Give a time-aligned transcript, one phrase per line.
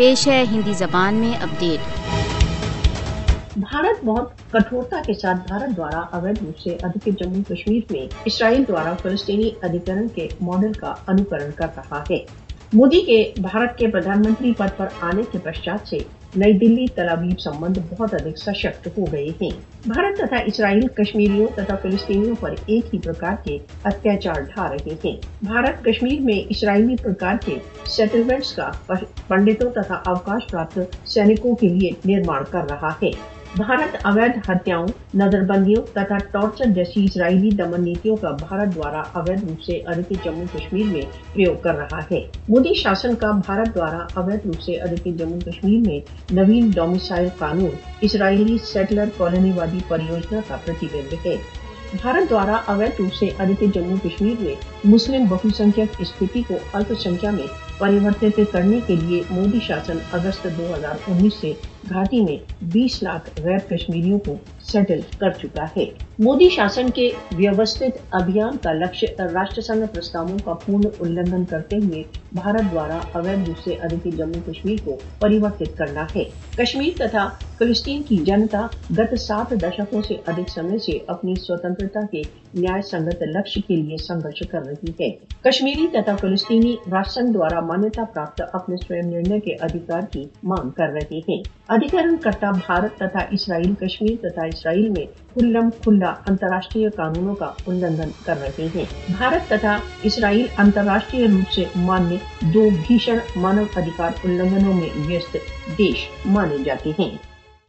[0.00, 1.80] پیش ہے ہندی زبان میں اپڈیٹ
[3.56, 8.64] بھارت بہت کٹورتا کے ساتھ بھارت دوارا اویدھ روپ سے ادھکت جموں کشمیر میں اسرائیل
[8.68, 12.18] دوارا فلسطینی ادھیکرن کے ماڈل کا انوکرن کر رہا ہے۔
[12.72, 15.98] مودی کے بھارت کے پردھان منتری پد پر آنے کے پشچات سے
[16.36, 19.50] نئی دلی تلابیب سمبند بہت ادھک سشکت ہو گئے ہیں۔
[19.86, 25.16] بھارت تتھا اسرائیل، کشمیریوں تتھا فلسطینیوں پر ایک ہی پرکار کے اتیاچار ڈھا رہے ہیں۔
[25.42, 27.54] بھارت، کشمیر میں اسرائیلی پرکار کے
[27.84, 28.70] سیٹلمنٹس کا
[29.28, 35.40] پنڈتوں تتھا اوکاش پراپت سینکوں کے لیے نرمان کر رہا ہے۔ بھارت اویدھ ہتیاؤں نظر
[35.42, 40.44] بندیوں تتھا ٹارچر جیسی اسرائیلی دمن نیتوں کا بھارت دوارا اویدھ روپ سے ادھکت جموں
[40.52, 45.18] کشمیر میں پریوگ کر رہا ہے۔ مودی شاسن کا بھارت دوارا اویدھ روپ سے ادھکت
[45.18, 45.98] جموں کشمیر میں
[46.32, 51.36] نوین ڈومیسائل قانون، اسرائیلی سیٹلر کالونی وادی پریوجنا کا پرتیبمب ہے۔
[52.02, 56.92] بھارت دوارا اویدھ روپ سے ادھکت جموں کشمیر میں مسلم بہو سنکھیک استھتی کو الپ
[57.00, 57.46] سنکھیا میں
[57.80, 61.52] پریورتت کرنے کے لیے مودی شاسن اگست دو ہزار انیس سے
[61.88, 65.84] گھاٹی میں بیس لاکھ غیر کشمیریوں کو سیٹل کر چکا ہے۔
[66.18, 72.02] مودی شاسن کے ویوستھت ابھیان کا لکش راشٹر سنگھ پرستاووں کا پورن النگن کرتے ہوئے
[72.32, 76.24] بھارت دوارا اویدھ روپ سے ادھکت جموں کشمیر کو پریورتت کرنا ہے۔
[76.56, 78.66] کشمیر تتھا فلسطین کی جنتا
[78.98, 82.22] گت سات دشکوں سے ادھک سمے سے اپنی سوتنترتا کے
[82.54, 85.10] نیائے سنگت لکش کے لیے سنگرش کر رہی ہے۔
[85.44, 90.70] کشمیری تتھا فلسطینی راشٹر سنگھ دوارا مانیتا پراپت اپنے سوئم نرنے کے ادھیکار کی مانگ
[90.70, 95.04] کر رہے ہیں ادھیکرن کرتا بھارت تتھا اسرائیل کشمیر تتھا اسرائیل میں
[95.34, 98.84] کھلم کھلا انترراشٹریہ قانونوں کا النگن کر رہے ہیں
[99.18, 102.18] بھارت تتھا اسرائیل انترراشٹریہ روپ سے مانیہ
[102.54, 105.36] دو بھیشن مانو ادھیکار النگنوں میں ویست
[105.78, 107.29] دیش مانے جاتے ہیں